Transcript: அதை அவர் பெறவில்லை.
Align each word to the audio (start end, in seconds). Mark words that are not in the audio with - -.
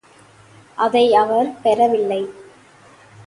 அதை 0.75 1.15
அவர் 1.15 1.61
பெறவில்லை. 1.61 2.21